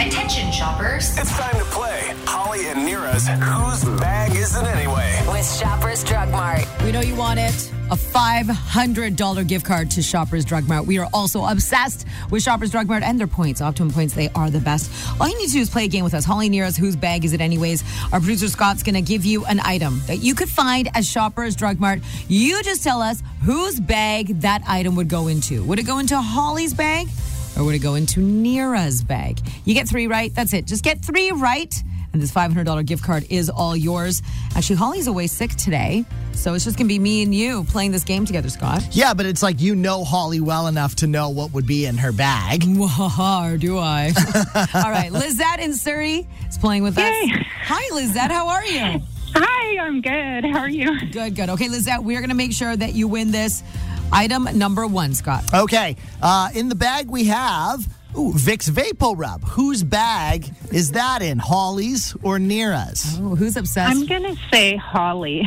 Attention, 0.00 0.52
shoppers. 0.52 1.18
It's 1.18 1.36
time 1.36 1.56
to 1.56 1.64
play 1.64 2.14
Holly 2.24 2.68
and 2.68 2.86
Nira's 2.86 3.26
Whose 3.26 3.98
Bag 4.00 4.32
Is 4.32 4.56
It 4.56 4.64
Anyway? 4.64 5.20
With 5.28 5.50
Shoppers 5.58 6.04
Drug 6.04 6.30
Mart. 6.30 6.64
We 6.84 6.92
know 6.92 7.00
you 7.00 7.16
want 7.16 7.40
it. 7.40 7.72
A 7.90 7.96
$500 7.96 9.46
gift 9.48 9.64
card 9.64 9.90
to 9.92 10.02
Shoppers 10.02 10.44
Drug 10.44 10.68
Mart. 10.68 10.86
We 10.86 10.98
are 10.98 11.08
also 11.12 11.44
obsessed 11.44 12.06
with 12.30 12.42
Shoppers 12.42 12.70
Drug 12.70 12.86
Mart 12.86 13.02
and 13.02 13.18
their 13.18 13.26
points. 13.26 13.60
Optimum 13.60 13.92
points, 13.92 14.14
they 14.14 14.28
are 14.34 14.50
the 14.50 14.60
best. 14.60 14.90
All 15.20 15.28
you 15.28 15.36
need 15.38 15.46
to 15.46 15.52
do 15.54 15.60
is 15.60 15.70
play 15.70 15.86
a 15.86 15.88
game 15.88 16.04
with 16.04 16.14
us. 16.14 16.24
Holly 16.24 16.48
Nira's, 16.48 16.76
whose 16.76 16.96
bag 16.96 17.24
is 17.24 17.32
it 17.32 17.40
anyways? 17.40 17.82
Our 18.12 18.20
producer 18.20 18.48
Scott's 18.48 18.82
going 18.82 18.94
to 18.94 19.02
give 19.02 19.24
you 19.24 19.44
an 19.46 19.60
item 19.64 20.00
that 20.06 20.18
you 20.18 20.34
could 20.34 20.50
find 20.50 20.88
at 20.94 21.04
Shoppers 21.04 21.56
Drug 21.56 21.80
Mart. 21.80 22.00
You 22.28 22.62
just 22.62 22.84
tell 22.84 23.02
us 23.02 23.22
whose 23.42 23.80
bag 23.80 24.40
that 24.42 24.62
item 24.68 24.94
would 24.94 25.08
go 25.08 25.26
into. 25.28 25.64
Would 25.64 25.78
it 25.78 25.86
go 25.86 25.98
into 25.98 26.20
Holly's 26.20 26.74
bag 26.74 27.08
or 27.58 27.64
would 27.64 27.74
it 27.74 27.80
go 27.80 27.94
into 27.94 28.20
Nira's 28.20 29.02
bag? 29.02 29.40
You 29.64 29.74
get 29.74 29.88
three 29.88 30.06
right. 30.06 30.34
That's 30.34 30.52
it. 30.52 30.66
Just 30.66 30.84
get 30.84 31.00
three 31.00 31.32
right. 31.32 31.74
And 32.12 32.22
this 32.22 32.32
$500 32.32 32.86
gift 32.86 33.04
card 33.04 33.26
is 33.28 33.50
all 33.50 33.76
yours. 33.76 34.22
Actually, 34.56 34.76
Holly's 34.76 35.08
away 35.08 35.26
sick 35.26 35.50
today. 35.50 36.04
So 36.32 36.54
it's 36.54 36.64
just 36.64 36.78
going 36.78 36.86
to 36.86 36.94
be 36.94 36.98
me 36.98 37.22
and 37.22 37.34
you 37.34 37.64
playing 37.64 37.90
this 37.90 38.04
game 38.04 38.24
together, 38.24 38.48
Scott. 38.48 38.82
Yeah, 38.92 39.12
but 39.12 39.26
it's 39.26 39.42
like 39.42 39.60
you 39.60 39.74
know 39.74 40.04
Holly 40.04 40.40
well 40.40 40.68
enough 40.68 40.96
to 40.96 41.06
know 41.06 41.30
what 41.30 41.52
would 41.52 41.66
be 41.66 41.84
in 41.84 41.98
her 41.98 42.12
bag. 42.12 42.64
Or 43.18 43.56
do 43.56 43.78
I? 43.78 44.12
all 44.74 44.90
right. 44.90 45.10
Lizette 45.10 45.60
in 45.60 45.74
Surrey 45.74 46.26
is 46.48 46.56
playing 46.56 46.82
with 46.82 46.96
us. 46.96 47.14
Hi, 47.64 47.94
Lizette. 47.94 48.30
How 48.30 48.48
are 48.48 48.64
you? 48.64 49.02
Hi, 49.34 49.78
I'm 49.78 50.00
good. 50.00 50.44
How 50.44 50.60
are 50.60 50.70
you? 50.70 50.98
Good, 51.10 51.34
good. 51.36 51.50
Okay, 51.50 51.68
Lizette, 51.68 52.02
we're 52.02 52.20
going 52.20 52.30
to 52.30 52.36
make 52.36 52.52
sure 52.52 52.74
that 52.74 52.94
you 52.94 53.08
win 53.08 53.30
this 53.30 53.62
item 54.12 54.48
number 54.54 54.86
one, 54.86 55.14
Scott. 55.14 55.44
Okay, 55.54 55.96
uh, 56.22 56.48
in 56.54 56.68
the 56.68 56.74
bag 56.74 57.10
we 57.10 57.24
have 57.24 57.80
ooh, 58.16 58.32
Vicks 58.32 58.68
Vapo 58.70 59.14
Rub. 59.16 59.42
Whose 59.44 59.82
bag 59.82 60.48
is 60.72 60.92
that 60.92 61.22
in? 61.22 61.38
Holly's 61.38 62.14
or 62.22 62.38
Nira's? 62.38 63.18
Oh, 63.20 63.34
who's 63.34 63.56
obsessed? 63.56 63.90
I'm 63.90 64.06
going 64.06 64.22
to 64.24 64.36
say 64.52 64.76
Holly. 64.76 65.42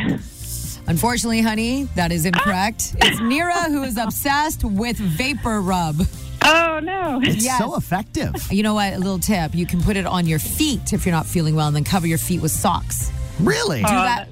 Unfortunately, 0.87 1.41
honey, 1.41 1.83
that 1.95 2.11
is 2.11 2.25
incorrect. 2.25 2.95
It's 2.97 3.19
Nira 3.19 3.67
who 3.67 3.83
is 3.83 3.97
obsessed 4.01 4.63
with 4.63 4.97
Vapor 4.97 5.61
Rub. 5.61 6.01
Oh, 6.43 6.79
no. 6.81 7.19
It's 7.23 7.43
Yes. 7.43 7.59
so 7.59 7.75
effective. 7.75 8.33
You 8.51 8.63
know 8.63 8.73
what? 8.73 8.93
A 8.93 8.97
little 8.97 9.19
tip. 9.19 9.53
You 9.53 9.67
can 9.67 9.81
put 9.83 9.95
it 9.95 10.07
on 10.07 10.25
your 10.25 10.39
feet 10.39 10.91
if 10.91 11.05
you're 11.05 11.13
not 11.13 11.27
feeling 11.27 11.55
well 11.55 11.67
and 11.67 11.75
then 11.75 11.83
cover 11.83 12.07
your 12.07 12.17
feet 12.17 12.41
with 12.41 12.51
socks. 12.51 13.11
Really? 13.39 13.77
Do 13.81 13.87
that. 13.87 14.29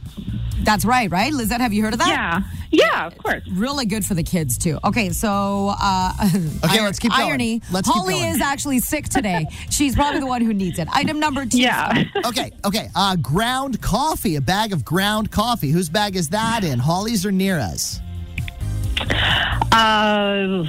That's 0.63 0.85
right, 0.85 1.09
right? 1.11 1.31
Lizette, 1.33 1.61
have 1.61 1.73
you 1.73 1.81
heard 1.83 1.93
of 1.93 1.99
that? 1.99 2.07
Yeah. 2.09 2.41
Yeah, 2.71 3.07
of 3.07 3.17
course. 3.17 3.41
Really 3.51 3.85
good 3.85 4.05
for 4.05 4.13
the 4.13 4.21
kids, 4.23 4.57
too. 4.57 4.77
Okay, 4.83 5.09
so. 5.09 5.73
Uh, 5.81 6.13
Okay, 6.63 6.81
let's 6.81 6.99
keep 6.99 7.11
going. 7.11 7.23
Irony. 7.29 7.61
Let's 7.71 7.87
keep 7.87 7.95
Holly 7.95 8.13
going. 8.15 8.29
is 8.35 8.41
actually 8.41 8.79
sick 8.79 9.09
today. 9.09 9.45
She's 9.71 9.95
probably 9.95 10.19
the 10.19 10.27
one 10.27 10.41
who 10.41 10.53
needs 10.53 10.77
it. 10.77 10.87
Item 10.93 11.19
number 11.19 11.45
two. 11.45 11.59
Yeah. 11.59 12.03
Okay, 12.25 12.51
okay. 12.65 12.89
Uh, 12.95 13.15
ground 13.15 13.81
coffee, 13.81 14.35
a 14.35 14.41
bag 14.41 14.71
of 14.73 14.83
ground 14.85 15.31
coffee. 15.31 15.71
Whose 15.71 15.89
bag 15.89 16.15
is 16.15 16.29
that 16.29 16.63
in? 16.63 16.77
Holly's 16.77 17.25
or 17.25 17.31
Nira's? 17.31 17.99
Uh, 19.71 20.63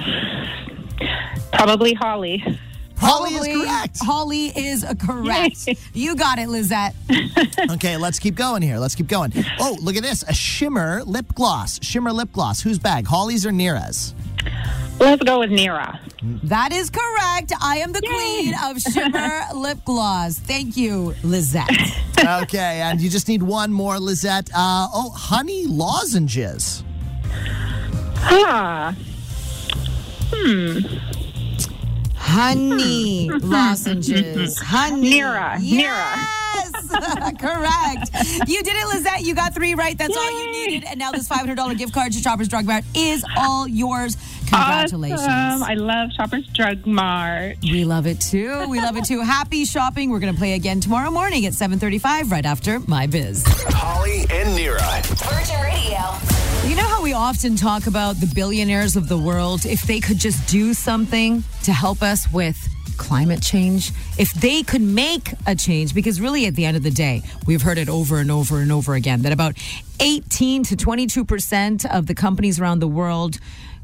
Probably 1.53 1.93
Holly. 1.93 2.43
Holly 3.01 3.31
is 3.33 3.47
correct. 3.47 3.97
Holly 4.01 4.45
is 4.47 4.85
correct. 4.99 5.67
Yay. 5.67 5.77
you 5.93 6.15
got 6.15 6.39
it, 6.39 6.47
Lizette. 6.49 6.95
Okay, 7.71 7.95
let's 7.97 8.19
keep 8.19 8.35
going 8.35 8.61
here. 8.61 8.77
Let's 8.77 8.95
keep 8.95 9.07
going. 9.07 9.31
Oh, 9.59 9.77
look 9.81 9.95
at 9.95 10.03
this. 10.03 10.23
A 10.23 10.33
shimmer 10.33 11.03
lip 11.03 11.25
gloss. 11.35 11.79
Shimmer 11.83 12.11
lip 12.11 12.31
gloss. 12.33 12.61
Whose 12.61 12.79
bag? 12.79 13.05
Holly's 13.07 13.45
or 13.45 13.51
Nira's? 13.51 14.13
Let's 14.99 15.23
go 15.23 15.39
with 15.39 15.49
Nira. 15.49 15.99
That 16.43 16.71
is 16.73 16.89
correct. 16.89 17.53
I 17.61 17.77
am 17.77 17.91
the 17.91 18.01
queen 18.01 18.53
of 18.65 18.79
shimmer 18.93 19.41
lip 19.55 19.79
gloss. 19.85 20.37
Thank 20.39 20.77
you, 20.77 21.15
Lizette. 21.23 21.69
Okay, 22.19 22.81
and 22.81 23.01
you 23.01 23.09
just 23.09 23.27
need 23.27 23.41
one 23.41 23.71
more, 23.73 23.99
Lizette. 23.99 24.49
Uh, 24.53 24.87
oh, 24.93 25.11
honey 25.15 25.65
lozenges. 25.65 26.83
Ah, 28.23 28.95
Honey 32.31 33.29
lozenges. 33.41 34.57
Honey. 34.59 35.11
Nira. 35.19 35.55
Nira. 35.57 35.59
Yes. 35.61 36.71
Correct. 37.39 38.49
You 38.49 38.63
did 38.63 38.75
it, 38.75 38.87
Lizette. 38.87 39.21
You 39.21 39.35
got 39.35 39.53
three 39.53 39.75
right. 39.75 39.97
That's 39.97 40.15
all 40.15 40.31
you 40.31 40.51
needed. 40.51 40.85
And 40.87 40.97
now 40.99 41.11
this 41.11 41.27
$500 41.27 41.77
gift 41.77 41.93
card 41.93 42.11
to 42.13 42.19
Shoppers 42.19 42.47
Drug 42.47 42.65
Mart 42.65 42.83
is 42.95 43.25
all 43.37 43.67
yours. 43.67 44.15
Congratulations. 44.47 45.21
Awesome. 45.21 45.63
I 45.63 45.73
love 45.75 46.11
Shoppers 46.11 46.45
Drug 46.47 46.85
Mart. 46.85 47.57
We 47.63 47.85
love 47.85 48.05
it 48.07 48.19
too. 48.19 48.67
We 48.67 48.79
love 48.79 48.97
it 48.97 49.05
too. 49.05 49.21
Happy 49.21 49.63
shopping. 49.65 50.09
We're 50.09 50.19
going 50.19 50.33
to 50.33 50.37
play 50.39 50.53
again 50.53 50.81
tomorrow 50.81 51.09
morning 51.09 51.45
at 51.45 51.53
7:35 51.53 52.31
right 52.31 52.45
after 52.45 52.79
My 52.81 53.07
Biz. 53.07 53.45
Holly 53.69 54.21
and 54.29 54.57
Nira. 54.57 54.80
We 57.11 57.15
often 57.15 57.57
talk 57.57 57.87
about 57.87 58.15
the 58.21 58.31
billionaires 58.33 58.95
of 58.95 59.09
the 59.09 59.17
world 59.17 59.65
if 59.65 59.81
they 59.81 59.99
could 59.99 60.17
just 60.17 60.47
do 60.47 60.73
something 60.73 61.43
to 61.61 61.73
help 61.73 62.01
us 62.01 62.31
with 62.31 62.57
climate 62.95 63.41
change, 63.41 63.91
if 64.17 64.31
they 64.35 64.63
could 64.63 64.79
make 64.81 65.33
a 65.45 65.53
change 65.53 65.93
because 65.93 66.21
really 66.21 66.45
at 66.45 66.55
the 66.55 66.63
end 66.63 66.77
of 66.77 66.83
the 66.83 66.89
day, 66.89 67.21
we've 67.45 67.61
heard 67.63 67.77
it 67.77 67.89
over 67.89 68.19
and 68.19 68.31
over 68.31 68.61
and 68.61 68.71
over 68.71 68.93
again 68.93 69.23
that 69.23 69.33
about 69.33 69.57
18 69.99 70.63
to 70.63 70.77
22% 70.77 71.85
of 71.93 72.07
the 72.07 72.15
companies 72.15 72.61
around 72.61 72.79
the 72.79 72.87
world 72.87 73.39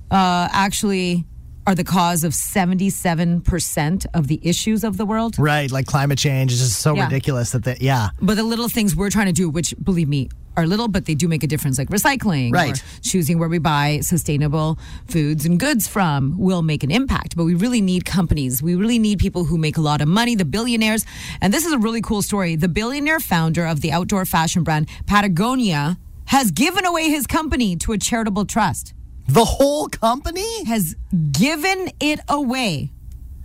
uh, 0.10 0.48
actually 0.53 1.25
are 1.65 1.75
the 1.75 1.84
cause 1.84 2.24
of 2.24 2.31
77% 2.31 4.05
of 4.13 4.27
the 4.27 4.39
issues 4.41 4.86
of 4.86 4.96
the 4.96 5.05
world. 5.05 5.36
Right, 5.38 5.69
like 5.69 5.86
climate 5.86 6.17
change 6.17 6.53
is 6.53 6.60
just 6.60 6.79
so 6.79 6.96
Yeah. 6.96 7.03
ridiculous 7.03 7.50
that, 7.51 7.65
the, 7.65 7.75
yeah. 7.81 8.12
But 8.22 8.36
the 8.38 8.43
little 8.43 8.69
things 8.69 8.96
we're 8.96 9.10
trying 9.10 9.25
to 9.27 9.34
do, 9.34 9.50
which 9.50 9.75
believe 9.84 10.07
me, 10.07 10.29
are 10.57 10.65
little, 10.65 10.87
but 10.87 11.05
they 11.05 11.13
do 11.15 11.27
make 11.27 11.43
a 11.43 11.47
difference, 11.47 11.77
like 11.77 11.89
recycling, 11.89 12.51
Right. 12.51 12.75
or 12.77 12.83
choosing 13.01 13.37
where 13.37 13.47
we 13.47 13.59
buy 13.59 13.99
sustainable 14.01 14.77
foods 15.07 15.45
and 15.45 15.59
goods 15.59 15.87
from, 15.87 16.35
will 16.37 16.63
make 16.63 16.83
an 16.83 16.89
impact. 16.91 17.37
But 17.37 17.45
we 17.45 17.53
really 17.53 17.79
need 17.79 18.03
companies. 18.05 18.61
We 18.61 18.73
really 18.75 18.97
need 18.97 19.19
people 19.19 19.45
who 19.45 19.57
make 19.57 19.77
a 19.77 19.81
lot 19.81 20.01
of 20.01 20.07
money, 20.07 20.33
the 20.35 20.45
billionaires. 20.45 21.05
And 21.41 21.53
this 21.53 21.65
is 21.65 21.71
a 21.71 21.77
really 21.77 22.01
cool 22.01 22.23
story. 22.23 22.55
The 22.55 22.67
billionaire 22.67 23.19
founder 23.19 23.65
of 23.67 23.81
the 23.81 23.91
outdoor 23.91 24.25
fashion 24.25 24.63
brand 24.63 24.89
Patagonia 25.05 25.97
has 26.25 26.51
given 26.51 26.85
away 26.85 27.09
his 27.09 27.27
company 27.27 27.75
to 27.77 27.91
a 27.93 27.97
charitable 27.97 28.45
trust. 28.45 28.93
The 29.27 29.45
whole 29.45 29.87
company? 29.87 30.65
Has 30.65 30.95
given 31.31 31.91
it 31.99 32.19
away 32.27 32.91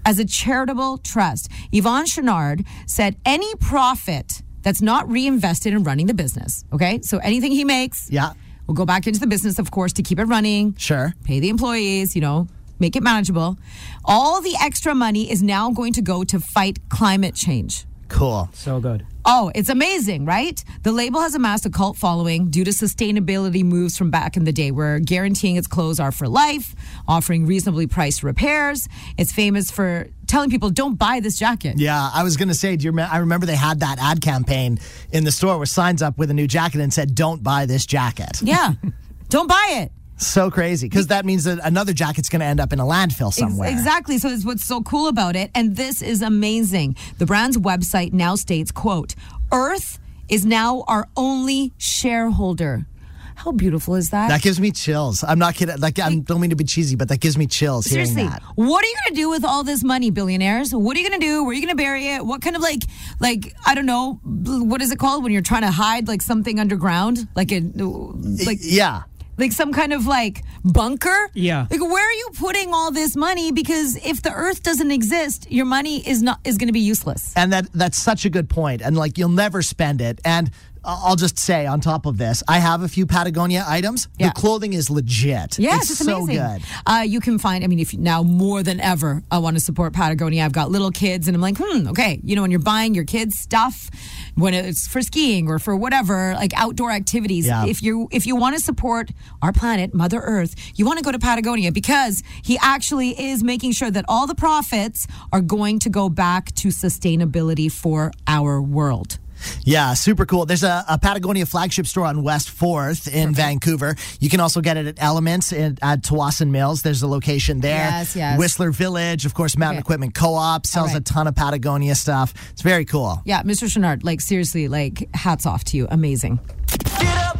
as 0.04 0.18
a 0.18 0.24
charitable 0.24 0.98
trust. 0.98 1.48
Yvon 1.72 2.04
Chouinard 2.06 2.64
said 2.86 3.16
any 3.24 3.54
profit 3.56 4.42
that's 4.62 4.82
not 4.82 5.10
reinvested 5.10 5.72
in 5.72 5.82
running 5.84 6.06
the 6.06 6.14
business, 6.14 6.64
okay? 6.72 7.00
So 7.02 7.18
anything 7.18 7.52
he 7.52 7.64
makes 7.64 8.10
Yeah, 8.10 8.32
will 8.66 8.74
go 8.74 8.86
back 8.86 9.06
into 9.06 9.20
the 9.20 9.26
business, 9.26 9.58
of 9.58 9.70
course, 9.70 9.92
to 9.94 10.02
keep 10.02 10.18
it 10.18 10.24
running, 10.24 10.74
sure. 10.76 11.14
pay 11.24 11.40
the 11.40 11.48
employees, 11.48 12.14
you 12.14 12.20
know, 12.20 12.48
make 12.78 12.96
it 12.96 13.02
manageable. 13.02 13.58
All 14.04 14.40
the 14.40 14.54
extra 14.60 14.94
money 14.94 15.30
is 15.30 15.42
now 15.42 15.70
going 15.70 15.92
to 15.94 16.02
go 16.02 16.24
to 16.24 16.40
fight 16.40 16.78
climate 16.88 17.34
change. 17.34 17.86
Cool. 18.12 18.48
So 18.52 18.78
good. 18.78 19.06
Oh, 19.24 19.50
it's 19.54 19.68
amazing, 19.68 20.26
right? 20.26 20.62
The 20.82 20.92
label 20.92 21.20
has 21.20 21.34
amassed 21.34 21.64
a 21.64 21.70
cult 21.70 21.96
following 21.96 22.50
due 22.50 22.64
to 22.64 22.70
sustainability 22.70 23.64
moves 23.64 23.96
from 23.96 24.10
back 24.10 24.36
in 24.36 24.44
the 24.44 24.52
day, 24.52 24.70
where 24.70 24.98
guaranteeing 24.98 25.56
its 25.56 25.66
clothes 25.66 25.98
are 25.98 26.12
for 26.12 26.28
life, 26.28 26.74
offering 27.08 27.46
reasonably 27.46 27.86
priced 27.86 28.22
repairs. 28.22 28.88
It's 29.16 29.32
famous 29.32 29.70
for 29.70 30.08
telling 30.26 30.50
people, 30.50 30.70
don't 30.70 30.96
buy 30.96 31.20
this 31.20 31.38
jacket. 31.38 31.78
Yeah, 31.78 32.10
I 32.12 32.22
was 32.22 32.36
gonna 32.36 32.54
say, 32.54 32.76
do 32.76 32.84
you 32.84 32.90
remember? 32.90 33.14
I 33.14 33.18
remember 33.18 33.46
they 33.46 33.56
had 33.56 33.80
that 33.80 33.98
ad 33.98 34.20
campaign 34.20 34.78
in 35.10 35.24
the 35.24 35.32
store 35.32 35.58
with 35.58 35.68
signs 35.68 36.02
up 36.02 36.18
with 36.18 36.30
a 36.30 36.34
new 36.34 36.46
jacket 36.46 36.80
and 36.80 36.92
said, 36.92 37.14
"Don't 37.14 37.42
buy 37.42 37.66
this 37.66 37.86
jacket." 37.86 38.42
Yeah. 38.42 38.74
don't 39.28 39.48
buy 39.48 39.68
it. 39.82 39.92
So 40.22 40.50
crazy 40.50 40.88
because 40.88 41.08
that 41.08 41.24
means 41.24 41.44
that 41.44 41.58
another 41.62 41.92
jacket's 41.92 42.28
gonna 42.28 42.44
end 42.44 42.60
up 42.60 42.72
in 42.72 42.80
a 42.80 42.84
landfill 42.84 43.28
Ex- 43.28 43.36
somewhere. 43.38 43.70
Exactly. 43.70 44.18
So 44.18 44.28
it's 44.28 44.44
what's 44.44 44.64
so 44.64 44.82
cool 44.82 45.08
about 45.08 45.36
it. 45.36 45.50
And 45.54 45.76
this 45.76 46.02
is 46.02 46.22
amazing. 46.22 46.96
The 47.18 47.26
brand's 47.26 47.56
website 47.58 48.12
now 48.12 48.34
states, 48.36 48.70
quote, 48.70 49.14
Earth 49.52 49.98
is 50.28 50.46
now 50.46 50.84
our 50.88 51.08
only 51.16 51.72
shareholder. 51.78 52.86
How 53.34 53.50
beautiful 53.50 53.96
is 53.96 54.10
that? 54.10 54.28
That 54.28 54.42
gives 54.42 54.60
me 54.60 54.70
chills. 54.70 55.24
I'm 55.26 55.38
not 55.38 55.54
kidding. 55.54 55.78
Like 55.80 55.98
I 55.98 56.14
don't 56.14 56.40
mean 56.40 56.50
to 56.50 56.56
be 56.56 56.64
cheesy, 56.64 56.94
but 56.96 57.08
that 57.08 57.18
gives 57.18 57.36
me 57.36 57.46
chills 57.46 57.86
Seriously, 57.86 58.16
hearing 58.22 58.30
that. 58.30 58.42
what 58.54 58.84
are 58.84 58.86
you 58.86 58.94
going 59.04 59.14
to 59.16 59.20
do 59.20 59.30
with 59.30 59.44
all 59.44 59.64
this 59.64 59.82
money, 59.82 60.10
billionaires? 60.10 60.72
What 60.72 60.96
are 60.96 61.00
you 61.00 61.08
going 61.08 61.18
to 61.20 61.26
do? 61.26 61.42
Where 61.42 61.50
are 61.50 61.54
you 61.54 61.60
going 61.62 61.76
to 61.76 61.82
bury 61.82 62.08
it? 62.08 62.24
What 62.24 62.40
kind 62.40 62.54
of 62.54 62.62
like, 62.62 62.82
like 63.20 63.52
I 63.66 63.74
don't 63.74 63.86
know, 63.86 64.20
what 64.24 64.80
is 64.80 64.92
it 64.92 64.98
called 64.98 65.24
when 65.24 65.32
you're 65.32 65.42
trying 65.42 65.62
to 65.62 65.70
hide 65.72 66.06
like 66.08 66.22
something 66.22 66.60
underground, 66.60 67.26
like 67.34 67.50
a 67.52 67.60
like 67.74 68.58
Yeah. 68.60 69.02
Like 69.42 69.52
some 69.52 69.72
kind 69.72 69.92
of 69.92 70.06
like 70.06 70.42
bunker? 70.64 71.28
Yeah. 71.34 71.66
Like 71.70 71.80
where 71.80 72.08
are 72.08 72.12
you 72.22 72.30
putting 72.38 72.72
all 72.72 72.90
this 72.92 73.16
money? 73.16 73.52
Because 73.52 73.96
if 73.96 74.22
the 74.22 74.32
Earth 74.32 74.62
doesn't 74.62 74.90
exist, 74.90 75.50
your 75.50 75.66
money 75.66 75.96
is 76.08 76.22
not 76.22 76.38
is 76.44 76.56
going 76.58 76.68
to 76.68 76.72
be 76.72 76.80
useless. 76.94 77.32
And 77.36 77.52
that 77.52 77.66
that's 77.74 77.98
such 77.98 78.24
a 78.24 78.30
good 78.30 78.48
point. 78.48 78.80
And 78.82 78.96
like 78.96 79.18
you'll 79.18 79.28
never 79.44 79.60
spend 79.62 80.00
it. 80.00 80.20
And 80.24 80.48
I- 80.48 80.50
I'll 80.84 81.16
just 81.16 81.38
say 81.38 81.66
on 81.66 81.80
top 81.80 82.06
of 82.06 82.18
this, 82.18 82.42
I 82.48 82.58
have 82.58 82.82
a 82.82 82.88
few 82.88 83.06
Patagonia 83.06 83.64
items. 83.66 84.08
Yeah. 84.18 84.28
The 84.28 84.34
clothing 84.34 84.72
is 84.72 84.90
legit. 84.90 85.58
Yes, 85.58 85.82
it's, 85.82 86.00
it's, 86.00 86.04
so 86.04 86.24
amazing. 86.24 86.42
good. 86.42 86.62
Uh, 86.86 87.04
you 87.06 87.20
can 87.20 87.38
find. 87.38 87.62
I 87.62 87.68
mean, 87.68 87.78
if 87.78 87.92
you, 87.92 88.00
now 88.00 88.22
more 88.22 88.62
than 88.62 88.80
ever, 88.80 89.22
I 89.30 89.38
want 89.38 89.56
to 89.56 89.60
support 89.60 89.92
Patagonia. 89.92 90.44
I've 90.44 90.52
got 90.52 90.70
little 90.70 90.90
kids, 90.90 91.28
and 91.28 91.34
I'm 91.36 91.40
like, 91.40 91.56
hmm, 91.58 91.88
okay. 91.88 92.20
You 92.24 92.34
know, 92.34 92.42
when 92.42 92.50
you're 92.50 92.60
buying 92.60 92.94
your 92.94 93.04
kids 93.04 93.38
stuff, 93.38 93.90
when 94.34 94.54
it's 94.54 94.88
for 94.88 95.02
skiing 95.02 95.48
or 95.48 95.58
for 95.58 95.76
whatever, 95.76 96.34
like 96.34 96.52
outdoor 96.56 96.90
activities. 96.90 97.46
Yeah. 97.46 97.66
If 97.66 97.82
you 97.82 98.08
if 98.10 98.26
you 98.26 98.34
want 98.34 98.56
to 98.56 98.62
support 98.62 99.10
our 99.40 99.52
planet, 99.52 99.94
Mother 99.94 100.18
Earth, 100.18 100.54
you 100.74 100.84
want 100.84 100.98
to 100.98 101.04
go 101.04 101.12
to 101.12 101.18
Patagonia 101.18 101.70
because 101.70 102.22
he 102.42 102.58
actually 102.60 103.20
is 103.20 103.42
making 103.44 103.72
sure 103.72 103.90
that 103.90 104.04
all 104.08 104.26
the 104.26 104.34
profits 104.34 105.06
are 105.32 105.40
going 105.40 105.78
to 105.80 105.90
go 105.90 106.08
back 106.08 106.52
to 106.56 106.68
sustainability 106.68 107.70
for 107.70 108.10
our 108.26 108.60
world. 108.60 109.18
Yeah, 109.64 109.94
super 109.94 110.26
cool. 110.26 110.46
There's 110.46 110.62
a, 110.64 110.84
a 110.88 110.98
Patagonia 110.98 111.46
flagship 111.46 111.86
store 111.86 112.06
on 112.06 112.22
West 112.22 112.48
4th 112.48 113.12
in 113.12 113.34
Vancouver. 113.34 113.94
You 114.20 114.28
can 114.28 114.40
also 114.40 114.60
get 114.60 114.76
it 114.76 114.86
at 114.86 115.02
Elements 115.02 115.52
in, 115.52 115.78
at 115.82 116.02
Tsawwassen 116.02 116.50
Mills. 116.50 116.82
There's 116.82 117.02
a 117.02 117.06
location 117.08 117.60
there. 117.60 117.76
Yes, 117.90 118.16
yes. 118.16 118.38
Whistler 118.38 118.70
Village, 118.70 119.26
of 119.26 119.34
course, 119.34 119.56
Mountain 119.56 119.78
Okay. 119.78 119.86
Equipment 119.86 120.14
Co 120.14 120.34
op 120.34 120.66
sells 120.66 120.88
All 120.88 120.94
right. 120.94 121.00
a 121.00 121.12
ton 121.12 121.26
of 121.26 121.34
Patagonia 121.34 121.94
stuff. 121.94 122.34
It's 122.52 122.62
very 122.62 122.84
cool. 122.84 123.20
Yeah, 123.24 123.42
Mr. 123.42 123.64
Chouinard, 123.68 124.04
like 124.04 124.20
seriously, 124.20 124.68
like 124.68 125.08
hats 125.14 125.46
off 125.46 125.64
to 125.64 125.76
you. 125.76 125.86
Amazing. 125.90 126.38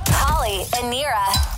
Holly 0.09 0.63
and 0.77 0.93
Nira. 0.93 1.52